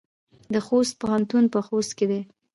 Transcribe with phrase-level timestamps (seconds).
[0.53, 2.21] د خوست پوهنتون په خوست کې دی